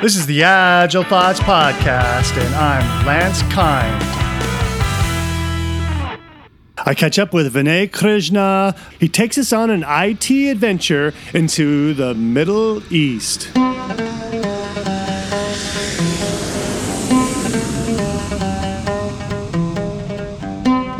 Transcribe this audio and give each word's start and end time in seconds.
This 0.00 0.14
is 0.14 0.26
the 0.26 0.44
Agile 0.44 1.02
Thoughts 1.02 1.40
Podcast, 1.40 2.40
and 2.40 2.54
I'm 2.54 3.04
Lance 3.04 3.42
Kind. 3.52 4.00
I 6.86 6.94
catch 6.94 7.18
up 7.18 7.32
with 7.34 7.52
Vinay 7.52 7.90
Krishna. 7.90 8.76
He 9.00 9.08
takes 9.08 9.36
us 9.38 9.52
on 9.52 9.70
an 9.70 9.82
IT 9.84 10.30
adventure 10.30 11.14
into 11.34 11.94
the 11.94 12.14
Middle 12.14 12.80
East. 12.92 13.50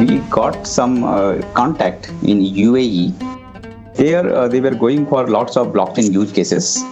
We 0.00 0.18
got 0.28 0.66
some 0.66 1.04
uh, 1.04 1.40
contact 1.54 2.08
in 2.24 2.40
UAE. 2.40 3.94
There, 3.94 4.34
uh, 4.34 4.48
they 4.48 4.60
were 4.60 4.74
going 4.74 5.06
for 5.06 5.28
lots 5.28 5.56
of 5.56 5.68
blockchain 5.68 6.12
use 6.12 6.32
cases 6.32 6.82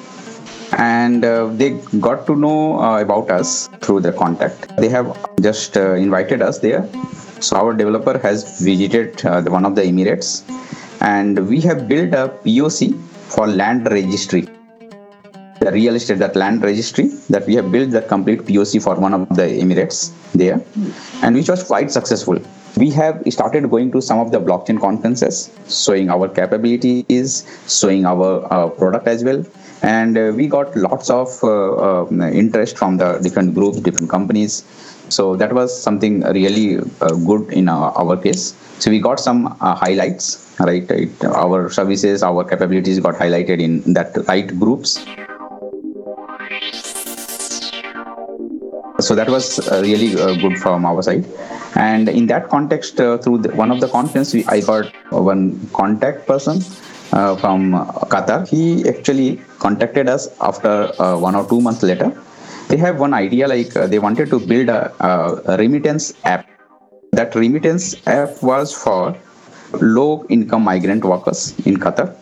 and 0.77 1.25
uh, 1.25 1.47
they 1.47 1.71
got 2.01 2.27
to 2.27 2.37
know 2.37 2.79
uh, 2.81 3.01
about 3.01 3.31
us 3.31 3.69
through 3.81 4.01
their 4.01 4.13
contact. 4.13 4.77
They 4.77 4.89
have 4.91 5.17
just 5.41 5.77
uh, 5.77 5.95
invited 5.95 6.43
us 6.43 6.59
there. 6.59 6.89
So 7.41 7.57
our 7.57 7.73
developer 7.73 8.19
has 8.19 8.61
visited 8.61 9.25
uh, 9.25 9.41
the, 9.41 9.51
one 9.51 9.65
of 9.65 9.75
the 9.75 9.83
emirates. 9.83 10.45
And 11.01 11.49
we 11.49 11.61
have 11.63 11.89
built 11.89 12.13
a 12.13 12.29
poc 12.45 12.95
for 13.29 13.47
land 13.47 13.91
registry. 13.91 14.49
The 15.61 15.73
real 15.73 15.95
estate 15.95 16.19
that 16.19 16.37
land 16.37 16.63
registry 16.63 17.07
that 17.31 17.47
we 17.47 17.55
have 17.55 17.73
built 17.73 17.91
the 17.91 18.03
complete 18.03 18.41
poc 18.41 18.83
for 18.83 18.97
one 18.97 19.15
of 19.15 19.29
the 19.35 19.47
emirates 19.47 20.13
there. 20.33 20.63
And 21.23 21.35
which 21.35 21.49
was 21.49 21.65
quite 21.65 21.91
successful. 21.91 22.39
We 22.77 22.91
have 22.91 23.23
started 23.31 23.71
going 23.71 23.93
to 23.93 24.03
some 24.03 24.19
of 24.19 24.33
the 24.33 24.39
blockchain 24.39 24.79
conferences 24.79 25.51
showing 25.67 26.11
our 26.11 26.29
capabilities 26.29 27.47
showing 27.67 28.05
our 28.05 28.53
uh, 28.53 28.69
product 28.69 29.09
as 29.09 29.25
well 29.25 29.43
and 29.83 30.17
uh, 30.17 30.33
we 30.35 30.47
got 30.47 30.77
lots 30.77 31.11
of 31.11 31.29
uh, 31.43 32.05
um, 32.05 32.21
interest 32.21 32.79
from 32.79 32.97
the 32.97 33.19
different 33.19 33.55
groups 33.55 33.81
different 33.81 34.11
companies. 34.11 34.65
So 35.09 35.37
that 35.37 35.53
was 35.53 35.71
something 35.81 36.23
really 36.23 36.79
uh, 37.01 37.15
good 37.15 37.53
in 37.53 37.69
our, 37.69 37.93
our, 37.93 38.17
case. 38.17 38.57
So 38.81 38.91
we 38.91 38.99
got 38.99 39.21
some 39.21 39.47
highlights 39.61 40.47
right? 40.61 40.91
It, 40.91 41.25
our 41.25 41.71
services 41.71 42.23
our 42.23 42.45
capabilities 42.45 43.01
got 43.01 43.15
highlighted 43.15 43.61
in 43.61 43.93
that 43.95 44.17
right 44.29 44.47
groups. 44.59 45.05
So 48.99 49.15
that 49.15 49.29
was 49.29 49.59
really 49.71 50.19
uh, 50.19 50.35
good 50.37 50.59
from 50.59 50.87
our 50.87 51.03
side. 51.03 51.27
And 51.75 52.09
in 52.09 52.27
that 52.29 52.49
context 52.49 52.99
uh, 52.99 53.19
through 53.19 53.39
the, 53.39 53.55
one 53.55 53.71
of 53.71 53.81
the 53.81 53.89
conference 53.89 54.33
we, 54.33 54.47
i 54.47 54.61
got 54.61 54.91
one 55.13 55.69
contact 55.75 56.27
person 56.27 56.63
uh, 57.13 57.37
from 57.37 57.73
Qatar. 58.13 58.49
He 58.49 58.89
actually 58.89 59.41
contacted 59.59 60.09
us 60.09 60.29
after 60.41 60.93
uh, 61.01 61.19
one 61.19 61.35
or 61.35 61.49
two 61.49 61.61
months 61.61 61.83
later. 61.83 62.11
They 62.69 62.77
have 62.77 62.99
one 62.99 63.15
idea 63.15 63.47
like 63.49 63.77
uh, 63.77 63.87
they 63.87 63.99
wanted 63.99 64.31
to 64.31 64.41
build 64.41 64.69
a, 64.69 64.93
a 65.53 65.57
remittance 65.57 66.15
app. 66.25 66.49
That 67.13 67.35
remittance 67.35 67.95
app 68.07 68.43
was 68.43 68.73
for 68.73 69.17
low 69.81 70.27
income 70.29 70.65
migrant 70.65 71.05
workers 71.05 71.55
in 71.65 71.77
Qatar 71.77 72.15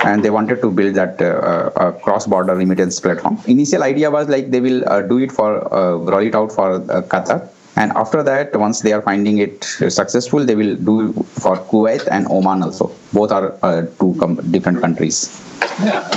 and 0.00 0.24
they 0.24 0.30
wanted 0.30 0.60
to 0.60 0.70
build 0.70 0.94
that 0.94 1.20
uh, 1.20 1.92
cross-border 2.02 2.54
remittance 2.54 3.00
platform. 3.00 3.38
Initial 3.46 3.82
idea 3.82 4.10
was 4.10 4.28
like 4.28 4.50
they 4.50 4.60
will 4.60 4.86
uh, 4.88 5.02
do 5.02 5.18
it 5.18 5.32
for 5.32 5.72
uh, 5.72 5.96
roll 5.96 6.22
it 6.22 6.34
out 6.34 6.52
for 6.52 6.80
Qatar, 6.80 7.48
and 7.76 7.90
after 7.92 8.22
that 8.22 8.54
once 8.56 8.80
they 8.82 8.92
are 8.92 9.02
finding 9.02 9.38
it 9.38 9.64
successful 9.64 10.44
they 10.44 10.54
will 10.54 10.76
do 10.76 11.12
for 11.42 11.56
kuwait 11.70 12.06
and 12.10 12.26
oman 12.30 12.62
also. 12.62 12.90
Both 13.12 13.32
are 13.32 13.58
uh, 13.62 13.82
two 13.98 14.14
com- 14.20 14.40
different 14.50 14.80
countries. 14.80 15.28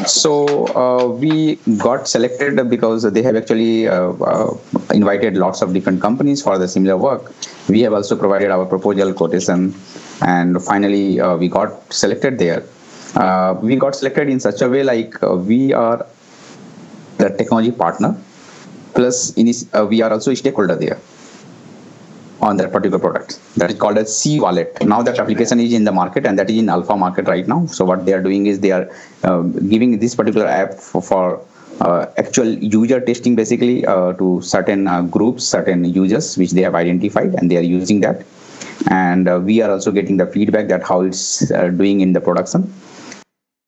So 0.06 0.68
uh, 0.76 1.08
we 1.08 1.56
got 1.78 2.08
selected 2.08 2.70
because 2.70 3.12
they 3.12 3.24
have 3.24 3.36
actually 3.36 3.88
uh, 3.88 4.12
uh, 4.12 4.58
invited 4.94 5.36
lots 5.36 5.62
of 5.62 5.74
different 5.74 6.02
companies 6.02 6.44
for 6.44 6.58
the 6.58 6.68
similar 6.68 6.96
work. 6.96 7.32
We 7.68 7.82
have 7.82 7.94
also 7.94 8.16
provided 8.16 8.52
our 8.52 8.66
proposal 8.66 9.14
quotation. 9.14 9.74
And 10.22 10.62
finally 10.64 11.20
uh, 11.20 11.38
we 11.38 11.48
got 11.48 11.92
selected 11.92 12.38
there. 12.38 12.64
Uh, 13.16 13.56
we 13.62 13.76
got 13.78 13.96
selected 13.96 14.30
in 14.30 14.40
such 14.40 14.62
a 14.62 14.70
way 14.70 14.84
like 14.84 15.20
we 15.22 15.74
are 15.74 16.06
the 17.18 17.30
technology 17.30 17.72
partner. 17.72 18.16
Plus 18.94 19.34
in, 19.38 19.52
we 19.90 20.02
are 20.02 20.12
also 20.12 20.32
a 20.32 20.36
stakeholder 20.36 20.76
there 20.76 21.00
on 22.42 22.58
that 22.58 22.72
particular 22.72 23.00
product. 23.00 23.40
That 23.56 23.72
is 23.72 23.78
called 23.78 23.98
as 23.98 24.16
C 24.16 24.40
wallet. 24.40 24.78
Now 24.82 25.02
that 25.02 25.20
application 25.20 25.60
is 25.60 25.74
in 25.74 25.84
the 25.84 25.92
market 25.92 26.26
and 26.26 26.38
that 26.40 26.50
is 26.50 26.58
in 26.58 26.70
alpha 26.70 26.96
market 26.96 27.28
right 27.28 27.48
now. 27.48 27.66
So 27.68 27.86
what 27.86 28.06
they 28.06 28.14
are 28.14 28.22
doing 28.22 28.46
is 28.48 28.60
they 28.60 28.72
are 28.72 28.90
uh, 29.24 29.42
giving 29.42 30.00
this 30.00 30.16
particular 30.16 30.48
app 30.48 30.74
for, 30.74 31.02
for 31.02 31.46
uh, 31.82 32.08
actual 32.18 32.48
user 32.48 33.00
testing 33.00 33.36
basically 33.36 33.86
uh, 33.86 34.14
to 34.14 34.42
certain 34.42 34.88
uh, 34.88 35.02
groups, 35.02 35.44
certain 35.44 35.86
users 35.86 36.38
which 36.38 36.52
they 36.52 36.62
have 36.62 36.76
identified 36.76 37.34
and 37.36 37.52
they 37.52 37.58
are 37.58 37.62
using 37.62 38.02
that. 38.02 38.26
And 38.90 39.28
uh, 39.28 39.40
we 39.44 39.62
are 39.62 39.72
also 39.72 39.92
getting 39.92 40.18
the 40.18 40.28
feedback 40.28 40.68
that 40.68 40.84
how 40.84 41.02
it's 41.02 41.52
uh, 41.52 41.68
doing 41.70 42.02
in 42.02 42.14
the 42.14 42.22
production. 42.22 42.72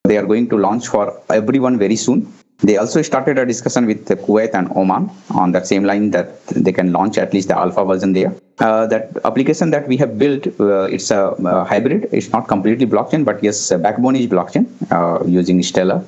They 0.03 0.17
are 0.17 0.25
going 0.25 0.49
to 0.49 0.57
launch 0.57 0.87
for 0.87 1.21
everyone 1.29 1.77
very 1.77 1.95
soon 1.95 2.33
they 2.61 2.75
also 2.77 3.01
started 3.01 3.37
a 3.37 3.45
discussion 3.45 3.85
with 3.85 4.05
Kuwait 4.07 4.53
and 4.53 4.69
Oman 4.75 5.09
on 5.31 5.53
that 5.53 5.65
same 5.65 5.83
line 5.85 6.11
that 6.11 6.45
they 6.47 6.73
can 6.73 6.91
launch 6.91 7.17
at 7.17 7.33
least 7.33 7.47
the 7.47 7.57
alpha 7.57 7.85
version 7.85 8.13
there. 8.13 8.33
Uh, 8.59 8.85
that 8.87 9.17
application 9.23 9.71
that 9.71 9.87
we 9.87 9.95
have 9.95 10.19
built, 10.19 10.45
uh, 10.59 10.81
it's 10.83 11.09
a, 11.11 11.29
a, 11.45 11.63
hybrid. 11.63 12.09
It's 12.11 12.31
not 12.33 12.49
completely 12.49 12.85
blockchain, 12.85 13.23
but 13.23 13.41
yes, 13.41 13.71
backbone 13.71 14.17
is 14.17 14.27
blockchain 14.27 14.67
uh, 14.91 15.25
using 15.25 15.63
Stellar. 15.63 16.05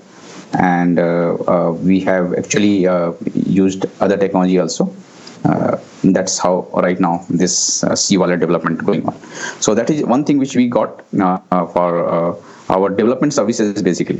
And 0.59 1.00
uh, 1.00 1.35
uh, 1.47 1.72
we 1.72 2.01
have 2.01 2.34
actually 2.34 2.85
uh, 2.85 3.13
used 3.33 3.85
other 4.01 4.18
technology 4.18 4.59
also. 4.59 4.94
that's 6.03 6.38
how 6.44 6.68
right 6.83 7.00
now 7.00 7.25
this 7.29 7.83
C 7.95 8.18
wallet 8.18 8.41
development 8.41 8.83
going 8.85 9.06
on. 9.07 9.16
So 9.62 9.73
that 9.73 9.89
is 9.89 10.03
one 10.03 10.25
thing 10.25 10.38
which 10.39 10.56
we 10.56 10.68
got 10.68 11.03
for 11.75 11.91
our 12.69 12.89
development 12.89 13.33
services 13.33 13.81
basically. 13.81 14.19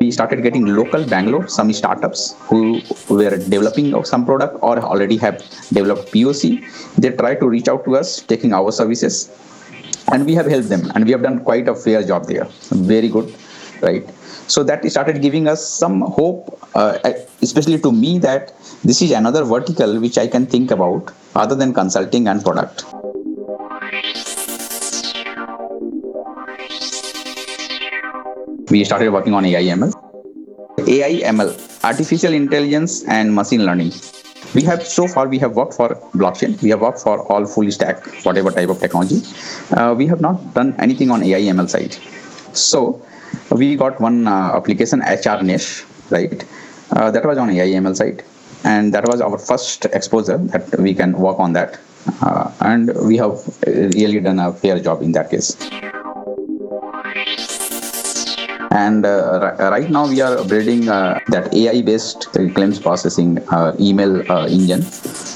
We 0.00 0.10
started 0.10 0.42
getting 0.42 0.64
local 0.66 1.04
Bangalore, 1.04 1.48
some 1.48 1.72
startups 1.72 2.34
who 2.48 2.80
were 3.08 3.36
developing 3.36 4.04
some 4.04 4.24
product 4.24 4.56
or 4.62 4.78
already 4.78 5.16
have 5.16 5.38
developed 5.72 6.12
POC. 6.12 6.42
They 6.96 7.10
try 7.10 7.34
to 7.34 7.48
reach 7.48 7.68
out 7.68 7.84
to 7.84 7.96
us, 7.96 8.22
taking 8.22 8.52
our 8.52 8.70
services, 8.70 9.30
and 10.12 10.24
we 10.24 10.34
have 10.34 10.46
helped 10.46 10.68
them, 10.68 10.90
and 10.94 11.04
we 11.04 11.12
have 11.12 11.22
done 11.22 11.40
quite 11.44 11.68
a 11.68 11.74
fair 11.74 12.02
job 12.02 12.26
there. 12.26 12.46
Very 12.70 13.08
good, 13.08 13.34
right? 13.82 14.08
So 14.46 14.62
that 14.64 14.84
started 14.90 15.20
giving 15.20 15.46
us 15.46 15.66
some 15.66 16.00
hope, 16.00 16.58
uh, 16.74 16.98
especially 17.42 17.78
to 17.80 17.92
me, 17.92 18.18
that 18.20 18.54
this 18.82 19.02
is 19.02 19.10
another 19.10 19.44
vertical 19.44 20.00
which 20.00 20.16
I 20.16 20.26
can 20.26 20.46
think 20.46 20.70
about 20.70 21.12
other 21.34 21.54
than 21.54 21.74
consulting 21.74 22.28
and 22.28 22.42
product. 22.42 22.84
We 28.70 28.84
started 28.84 29.10
working 29.10 29.34
on 29.34 29.44
AI 29.44 29.62
ML. 29.62 29.92
AI 30.86 31.20
ML, 31.32 31.84
artificial 31.84 32.32
intelligence 32.32 33.02
and 33.04 33.34
machine 33.34 33.64
learning. 33.64 33.92
We 34.54 34.62
have 34.62 34.86
so 34.86 35.06
far 35.08 35.28
we 35.28 35.38
have 35.38 35.56
worked 35.56 35.74
for 35.74 35.88
blockchain. 36.14 36.60
We 36.62 36.70
have 36.70 36.80
worked 36.80 37.00
for 37.00 37.20
all 37.32 37.46
full 37.46 37.70
stack, 37.70 38.06
whatever 38.24 38.50
type 38.50 38.68
of 38.68 38.78
technology. 38.78 39.22
Uh, 39.72 39.94
we 39.96 40.06
have 40.06 40.20
not 40.20 40.54
done 40.54 40.74
anything 40.78 41.10
on 41.10 41.22
AI 41.22 41.40
ML 41.40 41.68
side. 41.68 41.96
So 42.56 43.02
we 43.50 43.76
got 43.76 44.00
one 44.00 44.26
uh, 44.26 44.52
application 44.54 45.00
HR 45.00 45.42
Niche, 45.42 45.84
right? 46.10 46.44
Uh, 46.90 47.10
that 47.10 47.24
was 47.24 47.36
on 47.38 47.50
AI 47.50 47.68
ML 47.80 47.96
side, 47.96 48.22
and 48.64 48.94
that 48.94 49.06
was 49.06 49.20
our 49.20 49.38
first 49.38 49.84
exposure 49.86 50.38
that 50.38 50.78
we 50.78 50.94
can 50.94 51.12
work 51.12 51.38
on 51.38 51.52
that. 51.54 51.78
Uh, 52.22 52.50
and 52.60 52.94
we 53.06 53.16
have 53.18 53.38
really 53.66 54.20
done 54.20 54.38
a 54.38 54.52
fair 54.52 54.78
job 54.78 55.02
in 55.02 55.12
that 55.12 55.30
case 55.30 55.56
and 58.78 59.04
uh, 59.06 59.70
right 59.74 59.90
now 59.90 60.04
we 60.12 60.20
are 60.26 60.36
building 60.52 60.88
uh, 60.88 61.18
that 61.34 61.46
ai 61.60 61.80
based 61.88 62.28
claims 62.54 62.78
processing 62.86 63.30
uh, 63.56 63.70
email 63.88 64.12
uh, 64.32 64.46
engine 64.58 64.82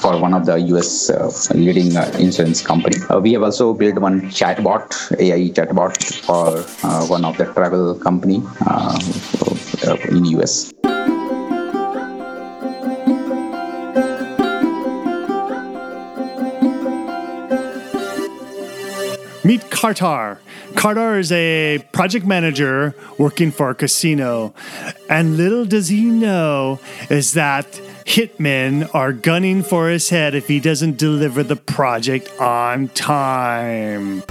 for 0.03 0.13
one 0.25 0.33
of 0.37 0.45
the 0.49 0.57
us 0.77 1.09
uh, 1.09 1.31
leading 1.53 1.95
uh, 1.97 2.03
insurance 2.25 2.61
company. 2.71 2.97
We 3.25 3.33
have 3.33 3.43
also 3.43 3.73
built 3.73 3.97
one 4.09 4.17
chatbot 4.39 4.85
ai 5.25 5.41
chatbot 5.57 5.93
for 6.27 6.45
one 7.15 7.25
of 7.25 7.37
the 7.37 7.47
travel 7.57 7.95
company 8.07 8.37
in 10.17 10.25
us 10.45 10.72
Meet 19.45 19.63
Kartar. 19.63 20.37
Kartar 20.73 21.19
is 21.19 21.29
a 21.33 21.85
project 21.91 22.25
manager 22.25 22.95
working 23.17 23.51
for 23.51 23.71
a 23.71 23.75
casino. 23.75 24.53
And 25.09 25.35
little 25.35 25.65
does 25.65 25.89
he 25.89 26.05
know 26.05 26.79
is 27.09 27.33
that 27.33 27.65
hitmen 28.05 28.89
are 28.95 29.11
gunning 29.11 29.61
for 29.61 29.89
his 29.89 30.07
head 30.07 30.33
if 30.33 30.47
he 30.47 30.61
doesn't 30.61 30.97
deliver 30.97 31.43
the 31.43 31.57
project 31.57 32.31
on 32.39 32.87
time. 32.89 34.21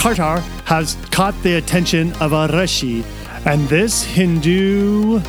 Kartar 0.00 0.40
has 0.64 0.96
caught 1.10 1.34
the 1.42 1.56
attention 1.56 2.14
of 2.14 2.32
a 2.32 2.48
Rishi, 2.48 3.04
and 3.44 3.68
this 3.68 4.02
Hindu 4.02 5.20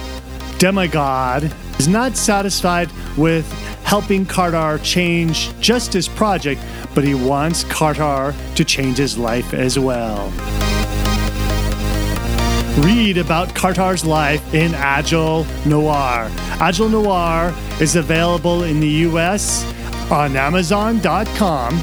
demigod 0.60 1.54
is 1.78 1.90
not 1.90 2.16
satisfied 2.16 2.90
with 3.18 3.46
helping 3.84 4.26
Kartar 4.26 4.84
change 4.84 5.58
just 5.60 5.94
his 5.94 6.08
project, 6.08 6.62
but 6.96 7.04
he 7.04 7.14
wants 7.14 7.64
Kartar 7.66 8.34
to 8.56 8.64
change 8.66 8.98
his 8.98 9.18
life 9.18 9.54
as 9.54 9.78
well. 9.78 10.32
Read 12.80 13.18
about 13.18 13.50
Kartar's 13.50 14.04
life 14.04 14.54
in 14.54 14.74
Agile 14.74 15.46
Noir. 15.66 16.28
Agile 16.60 16.90
Noir 16.90 17.54
is 17.80 17.96
available 17.96 18.64
in 18.64 18.80
the 18.80 18.90
US 19.08 19.64
on 20.12 20.36
Amazon.com 20.36 21.80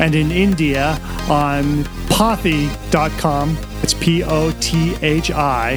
and 0.00 0.14
in 0.14 0.30
India 0.30 0.98
on 1.30 1.84
Pothi.com. 2.08 3.56
It's 3.82 3.94
P 3.94 4.22
O 4.22 4.52
T 4.60 4.94
H 5.02 5.30
I. 5.30 5.72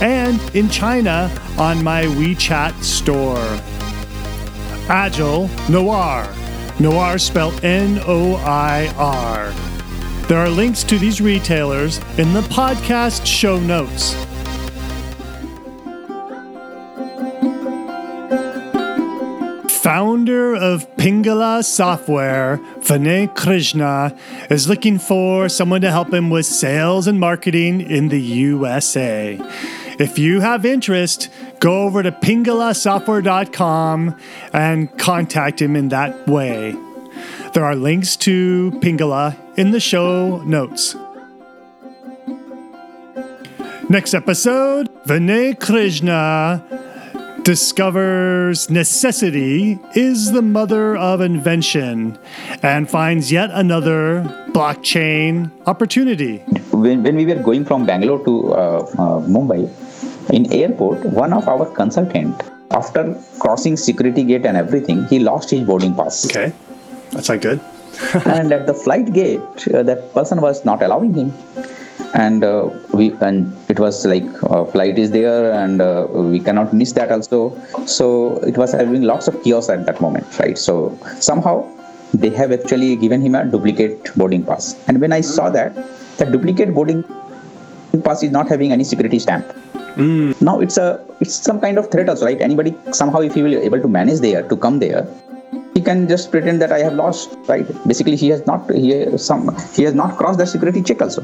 And 0.00 0.40
in 0.54 0.68
China 0.68 1.30
on 1.56 1.82
my 1.82 2.04
WeChat 2.04 2.82
store. 2.82 3.77
Agile 4.88 5.48
Noir. 5.68 6.26
Noir 6.80 7.18
spelled 7.18 7.62
N 7.64 8.00
O 8.06 8.36
I 8.36 8.92
R. 8.96 9.52
There 10.28 10.38
are 10.38 10.48
links 10.48 10.82
to 10.84 10.98
these 10.98 11.20
retailers 11.20 11.98
in 12.18 12.32
the 12.32 12.42
podcast 12.42 13.26
show 13.26 13.58
notes. 13.58 14.14
Founder 19.82 20.54
of 20.54 20.86
Pingala 20.96 21.64
Software, 21.64 22.58
Vinay 22.80 23.34
Krishna, 23.34 24.14
is 24.50 24.68
looking 24.68 24.98
for 24.98 25.48
someone 25.48 25.80
to 25.80 25.90
help 25.90 26.12
him 26.12 26.28
with 26.28 26.44
sales 26.44 27.06
and 27.06 27.18
marketing 27.18 27.80
in 27.80 28.08
the 28.08 28.20
USA. 28.20 29.40
If 29.98 30.18
you 30.18 30.40
have 30.40 30.64
interest, 30.64 31.28
go 31.58 31.82
over 31.82 32.04
to 32.04 32.12
pingalasoftware.com 32.12 34.16
and 34.52 34.98
contact 34.98 35.60
him 35.60 35.74
in 35.74 35.88
that 35.88 36.28
way. 36.28 36.76
There 37.52 37.64
are 37.64 37.74
links 37.74 38.16
to 38.18 38.70
Pingala 38.80 39.36
in 39.58 39.72
the 39.72 39.80
show 39.80 40.40
notes. 40.42 40.94
Next 43.88 44.14
episode 44.14 44.88
Vinay 45.04 45.58
Krishna 45.58 46.62
discovers 47.42 48.68
necessity 48.68 49.78
is 49.94 50.32
the 50.32 50.42
mother 50.42 50.96
of 50.96 51.22
invention 51.22 52.18
and 52.62 52.88
finds 52.88 53.32
yet 53.32 53.48
another 53.52 54.22
blockchain 54.52 55.50
opportunity. 55.66 56.38
When, 56.70 57.02
when 57.02 57.16
we 57.16 57.24
were 57.24 57.42
going 57.42 57.64
from 57.64 57.86
Bangalore 57.86 58.22
to 58.26 58.52
uh, 58.52 58.58
uh, 58.58 59.20
Mumbai, 59.24 59.87
in 60.30 60.52
airport, 60.52 61.04
one 61.06 61.32
of 61.32 61.48
our 61.48 61.66
consultant, 61.74 62.42
after 62.70 63.16
crossing 63.38 63.76
security 63.76 64.24
gate 64.24 64.44
and 64.44 64.56
everything, 64.56 65.06
he 65.06 65.18
lost 65.18 65.50
his 65.50 65.62
boarding 65.66 65.94
pass. 65.94 66.26
Okay, 66.26 66.52
that's 67.12 67.28
not 67.28 67.40
good. 67.40 67.60
and 68.26 68.52
at 68.52 68.66
the 68.66 68.74
flight 68.74 69.12
gate, 69.12 69.40
uh, 69.74 69.82
that 69.82 70.12
person 70.14 70.40
was 70.40 70.64
not 70.64 70.82
allowing 70.82 71.14
him. 71.14 71.32
And 72.14 72.44
uh, 72.44 72.70
we 72.92 73.12
and 73.20 73.54
it 73.68 73.78
was 73.78 74.06
like 74.06 74.24
uh, 74.44 74.64
flight 74.64 74.98
is 74.98 75.10
there 75.10 75.52
and 75.52 75.80
uh, 75.80 76.06
we 76.08 76.40
cannot 76.40 76.72
miss 76.72 76.92
that 76.92 77.10
also. 77.10 77.58
So 77.86 78.38
it 78.38 78.56
was 78.56 78.72
having 78.72 79.02
lots 79.02 79.28
of 79.28 79.42
chaos 79.42 79.68
at 79.68 79.84
that 79.86 80.00
moment 80.00 80.26
right? 80.38 80.56
So 80.56 80.98
somehow 81.20 81.68
they 82.14 82.30
have 82.30 82.52
actually 82.52 82.96
given 82.96 83.20
him 83.20 83.34
a 83.34 83.44
duplicate 83.44 84.14
boarding 84.16 84.44
pass. 84.44 84.74
And 84.88 85.00
when 85.00 85.12
i 85.12 85.20
saw 85.20 85.50
that 85.50 85.74
the 86.16 86.24
duplicate 86.24 86.72
boarding 86.74 87.04
pass 88.06 88.22
is 88.22 88.32
not 88.38 88.48
having 88.48 88.72
any 88.76 88.84
security 88.84 89.18
stamp 89.18 89.46
mm. 89.96 90.40
now 90.48 90.58
it's 90.60 90.76
a 90.76 90.88
it's 91.20 91.34
some 91.48 91.60
kind 91.60 91.78
of 91.78 91.90
threat 91.92 92.08
also 92.08 92.26
right 92.30 92.40
anybody 92.40 92.74
somehow 92.92 93.20
if 93.20 93.34
he 93.34 93.42
will 93.42 93.58
able 93.68 93.80
to 93.86 93.90
manage 93.98 94.20
there 94.20 94.42
to 94.52 94.56
come 94.56 94.78
there 94.78 95.06
he 95.74 95.80
can 95.88 96.08
just 96.12 96.30
pretend 96.30 96.60
that 96.62 96.72
i 96.78 96.80
have 96.86 96.94
lost 97.04 97.36
right 97.52 97.68
basically 97.86 98.16
he 98.24 98.28
has 98.34 98.44
not 98.50 98.70
he 98.82 98.90
some 99.28 99.42
he 99.76 99.82
has 99.88 99.94
not 100.02 100.16
crossed 100.18 100.38
the 100.38 100.46
security 100.54 100.82
check 100.90 101.00
also 101.06 101.22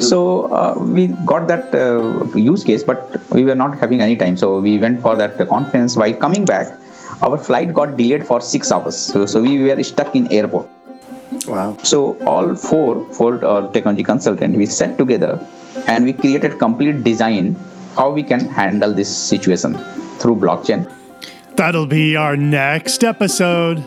so 0.00 0.52
uh, 0.52 0.74
we 0.78 1.08
got 1.26 1.48
that 1.48 1.74
uh, 1.74 2.24
use 2.36 2.64
case, 2.64 2.82
but 2.82 3.20
we 3.30 3.44
were 3.44 3.54
not 3.54 3.78
having 3.78 4.00
any 4.00 4.16
time. 4.16 4.36
So 4.36 4.58
we 4.58 4.78
went 4.78 5.02
for 5.02 5.16
that 5.16 5.36
conference. 5.48 5.96
While 5.96 6.14
coming 6.14 6.44
back, 6.44 6.78
our 7.20 7.36
flight 7.36 7.74
got 7.74 7.96
delayed 7.96 8.26
for 8.26 8.40
six 8.40 8.72
hours. 8.72 8.96
So, 8.96 9.26
so 9.26 9.42
we 9.42 9.62
were 9.62 9.82
stuck 9.82 10.16
in 10.16 10.32
airport. 10.32 10.68
Wow. 11.46 11.76
So 11.82 12.16
all 12.24 12.54
four, 12.54 13.06
four 13.12 13.44
uh, 13.44 13.70
technology 13.72 14.02
consultant, 14.02 14.56
we 14.56 14.66
sat 14.66 14.96
together 14.96 15.46
and 15.86 16.04
we 16.04 16.12
created 16.12 16.58
complete 16.58 17.02
design 17.04 17.56
how 17.96 18.10
we 18.10 18.22
can 18.22 18.40
handle 18.40 18.92
this 18.92 19.14
situation 19.14 19.76
through 20.18 20.36
blockchain. 20.36 20.90
That'll 21.56 21.86
be 21.86 22.16
our 22.16 22.36
next 22.36 23.04
episode. 23.04 23.84